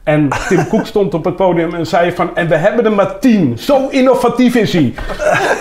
[0.08, 2.36] En Tim Cook stond op het podium en zei van...
[2.36, 3.58] En we hebben er maar tien.
[3.58, 4.94] Zo innovatief is hij.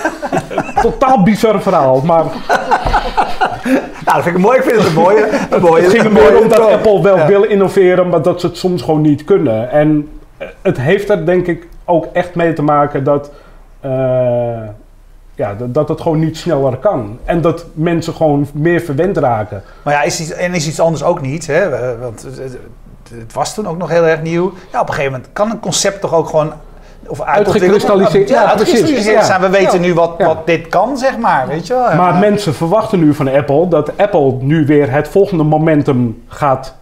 [0.83, 2.25] Totaal bizar verhaal, maar...
[4.05, 4.59] Nou, dat vind ik mooi.
[4.59, 5.29] Ik vind het een mooie...
[5.51, 7.27] Een mooie het ging er meer om dat Apple wel ja.
[7.27, 8.09] wil innoveren...
[8.09, 9.71] maar dat ze het soms gewoon niet kunnen.
[9.71, 10.09] En
[10.63, 13.31] het heeft er denk ik ook echt mee te maken dat...
[13.85, 13.91] Uh,
[15.35, 17.19] ja, dat het gewoon niet sneller kan.
[17.25, 19.63] En dat mensen gewoon meer verwend raken.
[19.83, 21.47] Maar ja, is iets, en is iets anders ook niet.
[21.47, 21.69] Hè?
[21.99, 22.27] Want
[23.15, 24.53] het was toen ook nog heel erg nieuw.
[24.73, 26.53] Ja, op een gegeven moment kan een concept toch ook gewoon
[27.09, 28.29] of uitgekristalliseerd.
[28.29, 28.57] Ja,
[28.97, 29.41] ja zijn.
[29.41, 31.49] We weten nu wat, wat dit kan, zeg maar.
[31.49, 31.95] Weet je wel?
[31.95, 36.75] Maar mensen verwachten nu van Apple dat Apple nu weer het volgende momentum gaat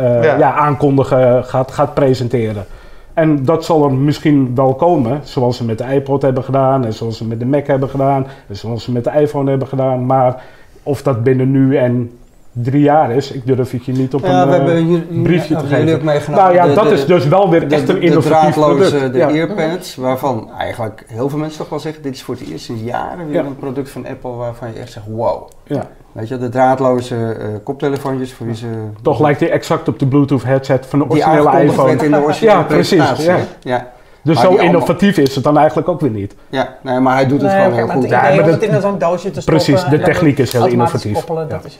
[0.00, 0.52] uh, ja.
[0.52, 2.66] aankondigen, gaat, gaat presenteren.
[3.14, 6.92] En dat zal er misschien wel komen, zoals ze met de iPod hebben gedaan, en
[6.92, 10.06] zoals ze met de Mac hebben gedaan, en zoals ze met de iPhone hebben gedaan.
[10.06, 10.42] Maar
[10.82, 12.18] of dat binnen nu en
[12.62, 13.32] drie jaar is.
[13.32, 15.94] Ik durf het je niet op ja, een we briefje te geven.
[15.94, 16.44] Ook meegenomen.
[16.44, 19.12] Nou ja, dat is dus wel weer echt een innovatief de product.
[19.12, 19.30] De ja.
[19.30, 22.02] earpads, waarvan eigenlijk heel veel mensen toch wel zeggen...
[22.02, 24.92] dit is voor het eerst sinds jaren weer een product van Apple waarvan je echt
[24.92, 25.48] zegt wow.
[25.64, 25.88] Ja.
[26.12, 28.66] Weet je, de draadloze uh, koptelefoontjes voor wie ze...
[29.02, 32.04] Toch lijkt hij exact op de Bluetooth headset van de originele iPhone.
[32.04, 33.26] in de originele ja, precies.
[33.60, 33.92] Ja.
[34.26, 36.34] Dus zo innovatief is het dan eigenlijk ook weer niet.
[36.48, 38.08] Ja, nee, maar hij doet het gewoon heel goed.
[38.08, 39.64] Ja, maar het in zo'n doosje te stoppen.
[39.64, 41.14] Precies, de techniek is heel innovatief.
[41.14, 41.78] Koppelen, dat is,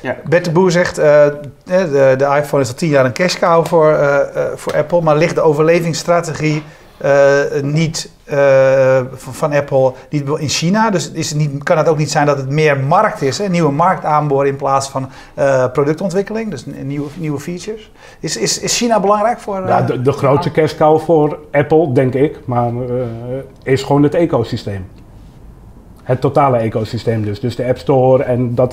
[0.00, 0.16] ja.
[0.28, 1.04] Bert de Boer zegt, uh,
[1.64, 5.00] de, de, iPhone is al tien jaar een cash cow voor, uh, uh, voor Apple,
[5.00, 6.62] maar ligt de overlevingsstrategie
[7.62, 8.10] niet
[9.12, 10.90] van, van, Apple niet in China?
[10.90, 13.50] Dus is het niet, kan het ook niet zijn dat het meer markt is, een
[13.50, 15.08] nieuwe markt aanboren in plaats van
[15.72, 17.90] productontwikkeling, dus nieuwe, nieuwe features?
[18.20, 19.66] Is, is, is China belangrijk voor...
[19.66, 22.72] ja, de, de grootste cash cow voor Apple, denk ik, maar
[23.62, 24.86] is gewoon het ecosysteem.
[26.08, 27.40] Het totale ecosysteem dus.
[27.40, 28.72] Dus de App Store en dat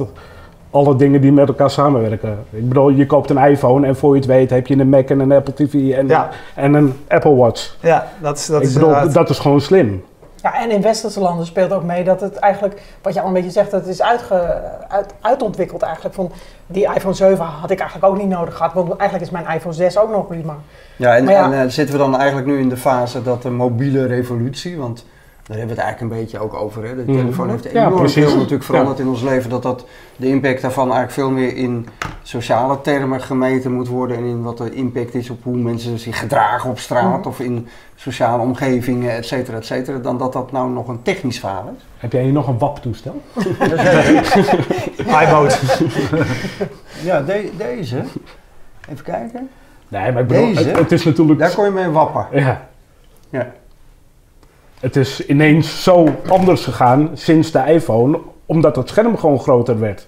[0.75, 2.45] alle dingen die met elkaar samenwerken.
[2.49, 5.09] Ik bedoel, je koopt een iPhone en voor je het weet heb je een Mac
[5.09, 6.09] en een Apple TV en,
[6.55, 7.75] en een Apple Watch.
[7.79, 10.03] Ja, dat is, dat ik is bedoel, dat is gewoon slim.
[10.41, 13.33] Ja, en in westerse landen speelt ook mee dat het eigenlijk, wat je al een
[13.33, 16.15] beetje zegt, dat het is uitge, uit, uitontwikkeld eigenlijk.
[16.15, 16.31] Van
[16.67, 19.75] die iPhone 7 had ik eigenlijk ook niet nodig gehad, want eigenlijk is mijn iPhone
[19.75, 20.55] 6 ook nog prima.
[20.95, 24.05] Ja, en, en uh, zitten we dan eigenlijk nu in de fase dat de mobiele
[24.05, 25.05] revolutie, want
[25.45, 26.84] daar hebben we het eigenlijk een beetje ook over.
[26.84, 26.95] Hè.
[26.95, 27.19] De mhm.
[27.19, 29.49] telefoon heeft enorm ja, veel natuurlijk veranderd in ons leven.
[29.49, 31.88] Dat, dat de impact daarvan eigenlijk veel meer in
[32.21, 34.17] sociale termen gemeten moet worden.
[34.17, 37.19] En in wat de impact is op hoe mensen zich gedragen op straat.
[37.19, 37.27] Mhm.
[37.27, 39.97] Of in sociale omgevingen, et cetera, et cetera.
[39.97, 41.86] Dan dat dat nou nog een technisch verhaal is.
[41.97, 43.21] Heb jij hier nog een WAP-toestel?
[45.23, 45.55] iMode.
[47.03, 47.21] ja,
[47.58, 48.03] deze.
[48.89, 49.49] Even kijken.
[49.88, 51.39] Nee, maar ik bedoel, deze, het, het, is natuurlijk...
[51.39, 52.27] Daar kon je mee wappen.
[52.31, 52.67] Ja.
[53.29, 53.53] Ja
[54.79, 60.07] het is ineens zo anders gegaan sinds de iPhone, omdat het scherm gewoon groter werd.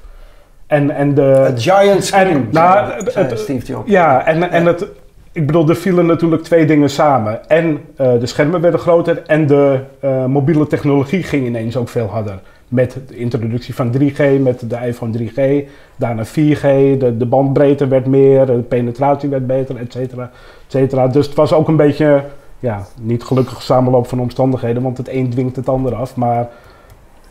[0.67, 1.21] En, en de...
[1.21, 3.89] A giant screen, en, nou, het, Steve Jobs.
[3.89, 4.85] Ja, en, en het...
[5.31, 7.49] Ik bedoel, er vielen natuurlijk twee dingen samen.
[7.49, 7.79] En uh,
[8.19, 12.39] de schermen werden groter en de uh, mobiele technologie ging ineens ook veel harder.
[12.67, 16.61] Met de introductie van 3G, met de iPhone 3G, daarna 4G,
[16.97, 20.23] de, de bandbreedte werd meer, de penetratie werd beter, et cetera,
[20.65, 21.07] et cetera.
[21.07, 22.23] Dus het was ook een beetje
[22.59, 26.15] ja, niet gelukkig samenloop van omstandigheden, want het een dwingt het ander af.
[26.15, 26.49] Maar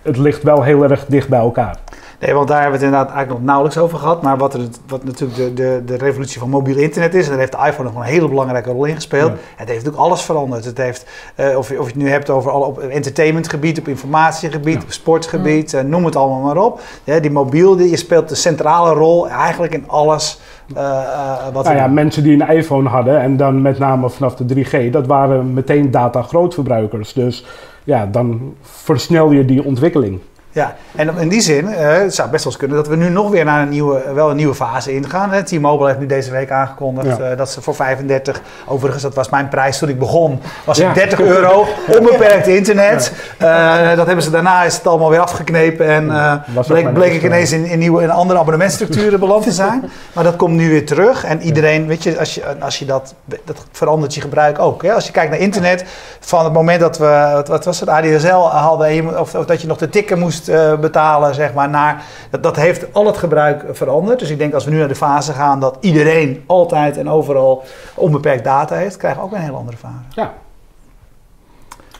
[0.02, 1.78] het ligt wel heel erg dicht bij elkaar.
[2.20, 4.22] Nee, want daar hebben we het inderdaad eigenlijk nog nauwelijks over gehad.
[4.22, 7.38] Maar wat, er, wat natuurlijk de, de, de revolutie van mobiel internet is, en daar
[7.38, 9.30] heeft de iPhone nog een hele belangrijke rol in gespeeld.
[9.30, 10.64] Het heeft natuurlijk alles veranderd.
[10.64, 11.06] Het heeft,
[11.40, 14.92] uh, of, je, of je het nu hebt over alle, op entertainmentgebied, op informatiegebied, op
[14.92, 16.80] sportgebied, uh, noem het allemaal maar op.
[17.04, 20.40] Ja, die mobiel, die, je speelt de centrale rol eigenlijk in alles
[20.74, 24.64] uh, wat nou ja, mensen die een iPhone hadden en dan met name vanaf de
[24.64, 27.12] 3G, dat waren meteen data grootverbruikers.
[27.12, 27.46] Dus
[27.84, 30.20] ja, dan versnel je die ontwikkeling.
[30.56, 33.08] Ja, en in die zin uh, het zou best wel eens kunnen dat we nu
[33.08, 35.44] nog weer naar een nieuwe, wel een nieuwe fase ingaan.
[35.44, 39.48] T-Mobile heeft nu deze week aangekondigd uh, dat ze voor 35, overigens dat was mijn
[39.48, 41.66] prijs toen ik begon, was het 30 euro,
[41.98, 43.12] onbeperkt internet.
[43.42, 47.52] Uh, dat hebben ze daarna is het allemaal weer afgeknepen en bleek, bleek ik ineens
[47.52, 49.84] in, in, nieuwe, in andere abonnementstructuren beland te zijn.
[50.14, 53.14] Maar dat komt nu weer terug en iedereen, weet je, als je, als je dat,
[53.24, 54.82] dat verandert je gebruik ook.
[54.82, 54.92] Hè?
[54.92, 55.84] Als je kijkt naar internet,
[56.20, 59.78] van het moment dat we, wat was het, ADSL hadden, of, of dat je nog
[59.78, 64.18] de tikken moest uh, betalen, zeg maar, naar, dat, dat heeft al het gebruik veranderd.
[64.18, 67.62] Dus ik denk als we nu naar de fase gaan dat iedereen altijd en overal
[67.94, 69.94] onbeperkt data heeft, krijgen we ook een heel andere fase.
[70.10, 70.32] Ja.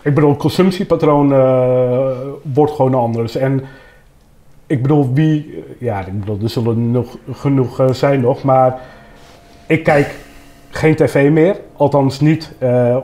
[0.02, 2.08] Ik bedoel, consumptiepatroon uh,
[2.42, 3.36] wordt gewoon anders.
[3.36, 3.64] En
[4.66, 8.78] ik bedoel, wie, ja, ik bedoel, er zullen nog genoeg uh, zijn nog, maar
[9.66, 10.14] ik kijk
[10.70, 12.52] geen tv meer, althans niet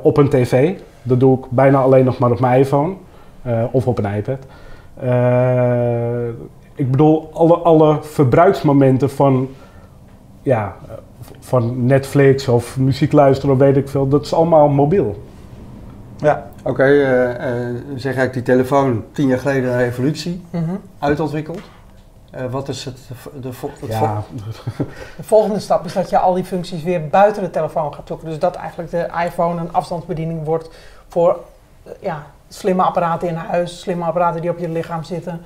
[0.03, 0.75] op een tv.
[1.03, 2.95] Dat doe ik bijna alleen nog maar op mijn iPhone
[3.71, 4.39] of op een iPad.
[6.75, 9.49] Ik bedoel, alle, alle verbruiksmomenten van
[10.43, 10.77] ja,
[11.41, 15.23] van Netflix of muziek luisteren of weet ik veel, dat is allemaal mobiel.
[16.17, 16.51] Ja.
[16.59, 20.45] Oké, okay, uh, eh, uh, eh, zeg ik die telefoon tien jaar geleden een revolutie
[20.51, 20.81] mm -hmm.
[20.99, 21.61] uitontwikkeld.
[22.35, 22.99] Uh, wat is het,
[23.41, 23.49] de,
[23.81, 24.23] het ja.
[25.17, 28.29] de volgende stap is dat je al die functies weer buiten de telefoon gaat zoeken.
[28.29, 30.71] Dus dat eigenlijk de iPhone een afstandsbediening wordt
[31.09, 31.39] voor
[32.01, 35.41] ja, slimme apparaten in huis, slimme apparaten die op je lichaam zitten,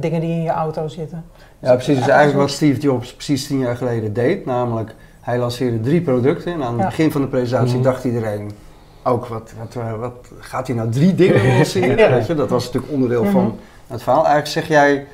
[0.00, 1.24] dingen die in je auto zitten.
[1.58, 1.98] Ja, precies.
[1.98, 6.52] Dus eigenlijk wat Steve Jobs precies tien jaar geleden deed, namelijk hij lanceerde drie producten
[6.52, 7.82] en aan het begin van de presentatie mhm.
[7.82, 8.50] dacht iedereen
[9.02, 12.10] ook, wat, wat, eh, wat gaat hij nou drie dingen lanceren?
[12.10, 12.34] Weet je?
[12.34, 13.54] Dat was natuurlijk onderdeel van mhm.
[13.86, 14.26] het verhaal.
[14.26, 15.06] Eigenlijk zeg jij,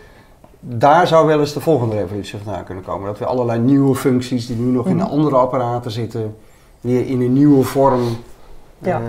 [0.61, 3.07] daar zou wel eens de volgende revolutie vandaan kunnen komen.
[3.07, 5.07] Dat we allerlei nieuwe functies die nu nog in mhm.
[5.07, 6.37] andere apparaten zitten,
[6.81, 8.17] weer in een nieuwe vorm
[8.79, 9.01] ja.
[9.01, 9.07] Uh,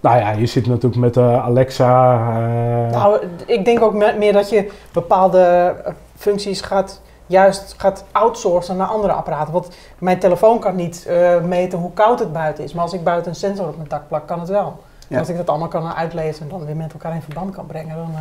[0.00, 2.14] nou ja, je zit natuurlijk met uh, Alexa.
[2.14, 2.90] Uh...
[2.90, 5.74] Nou, ik denk ook meer dat je bepaalde
[6.16, 9.52] functies gaat juist gaat outsourcen naar andere apparaten.
[9.52, 11.08] Want mijn telefoon kan niet
[11.44, 12.72] meten hoe koud het buiten is.
[12.72, 14.80] Maar als ik buiten een sensor op mijn dak plak, kan het wel.
[15.18, 17.96] Als ik dat allemaal kan uitlezen en dan weer met elkaar in verband kan brengen,
[17.96, 18.14] dan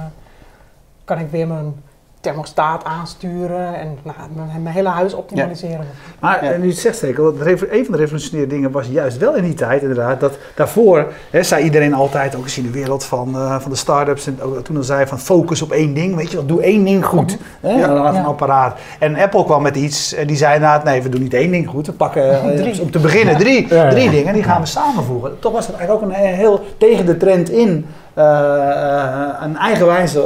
[1.04, 1.84] kan ik weer mijn
[2.22, 4.18] thermostaat aansturen en nou,
[4.62, 5.86] mijn, hele huis optimaliseren.
[6.20, 6.58] Maar ja.
[6.58, 9.82] nu zegt zeker, dat een van de revolutionaire dingen was juist wel in die tijd
[9.82, 13.72] inderdaad, dat daarvoor hè, zei iedereen altijd, ook eens in de wereld van, uh, van
[13.72, 16.46] de start-ups, en ook, toen al zei van focus op één ding, weet je wel,
[16.46, 17.38] doe één ding goed.
[17.60, 17.88] Hè, ja.
[17.88, 18.80] Dan een apparaat.
[19.00, 21.68] En Apple kwam met iets en die zei inderdaad, nee, we doen niet één ding
[21.68, 25.40] goed, we pakken uh, om te beginnen drie, drie dingen en die gaan we samenvoegen.
[25.40, 30.20] Toch was het eigenlijk ook een heel tegen de trend in een eigenwijze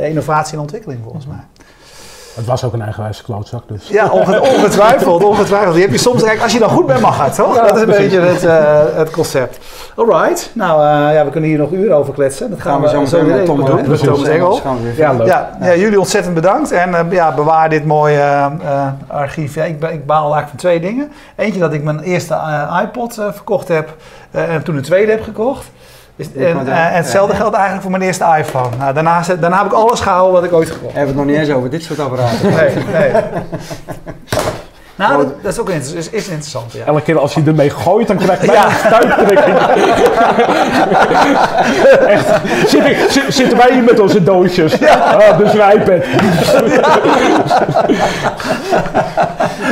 [0.00, 1.44] uh, innovatie en ontwikkeling volgens mij.
[2.34, 3.88] Het was ook een eigenwijze klootzak dus.
[3.88, 4.08] Ja,
[4.54, 5.74] ongetwijfeld, ongetwijfeld.
[5.74, 7.66] Die heb je soms, kijk, als je dan goed bent mag het, toch?
[7.66, 9.58] dat is een beetje het, uh, het concept.
[9.96, 10.82] Alright, nou
[11.12, 12.50] ja, we kunnen hier nog uren over kletsen.
[12.50, 13.88] Dat gaan, we zo meteen met Tom, doen.
[13.88, 14.60] Met Thomas Engel.
[14.96, 18.50] Ja, ja, ja, jullie ontzettend bedankt en ja, bewaar dit mooie
[19.06, 19.54] archief.
[19.54, 21.12] Ja, ik, ik baal eigenlijk van twee dingen.
[21.36, 22.38] Eentje dat ik mijn eerste
[22.82, 23.96] iPod verkocht heb
[24.30, 25.70] en toen een tweede heb gekocht.
[26.16, 28.76] En, uh, hetzelfde geldt eigenlijk voor mijn eerste iPhone.
[28.76, 31.02] Nou, daarna, daarna heb ik alles gehouden wat ik ooit gekocht heb.
[31.02, 32.50] We het nog niet eens over dit soort apparaten.
[32.50, 33.12] nee, nee.
[34.94, 36.72] Nou, dat, is ook is, is interessant.
[36.72, 36.84] Ja.
[36.84, 38.66] Elke keer als je ermee gooit, dan krijg je ja.
[38.66, 39.56] een stuiptrekking.
[42.14, 42.26] Echt.
[42.66, 44.78] Zitten, zitten wij hier met onze doosjes?
[44.78, 44.94] Ja.
[44.94, 46.04] Ah, dus een iPad.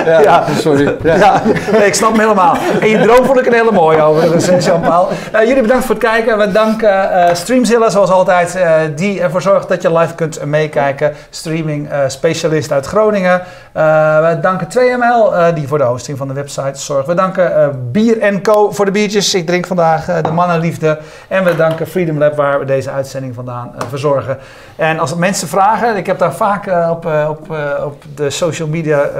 [0.04, 0.20] Ja.
[0.20, 0.44] ja.
[0.58, 0.96] sorry.
[1.02, 1.42] Ja.
[1.72, 2.56] Nee, ik snap hem helemaal.
[2.80, 4.32] En je droom vond ik een hele mooie over.
[4.32, 5.08] Dus Jean-Paul.
[5.34, 6.38] Uh, jullie bedankt voor het kijken.
[6.38, 11.14] We danken uh, Streamzilla zoals altijd, uh, die ervoor zorgt dat je live kunt meekijken.
[11.30, 13.42] Streaming specialist uit Groningen.
[13.72, 14.68] we danken
[15.10, 17.06] 2ML uh, die voor de hosting van de website zorgt.
[17.06, 19.34] We danken uh, Bier Co voor de biertjes.
[19.34, 20.98] Ik drink vandaag uh, de mannenliefde.
[21.28, 24.38] En we danken Freedom Lab waar we deze uitzending vandaan verzorgen.
[24.76, 27.50] En als mensen vragen, ik heb daar vaak op, op,
[27.84, 29.10] op de social media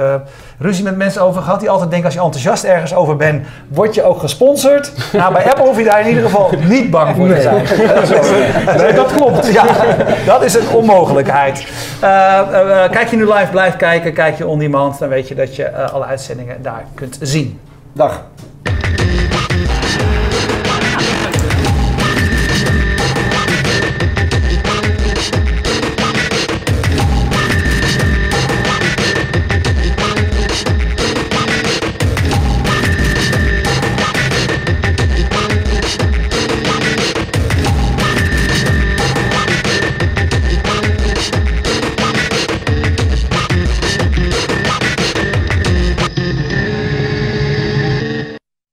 [0.61, 1.59] ruzie met mensen over gehad.
[1.59, 4.91] Die altijd denken als je enthousiast ergens over bent, word je ook gesponsord.
[5.13, 8.77] nou, bij Apple hoef je daar in ieder geval niet bang voor te zijn.
[8.77, 9.53] nee, dat klopt.
[9.53, 9.65] Ja,
[10.31, 11.67] dat is een onmogelijkheid.
[12.91, 14.13] kijk je nu live, blijf kijken.
[14.13, 17.59] Kijk je on demand, dan weet je dat je alle uitzendingen daar kunt zien.
[17.93, 18.23] Dag.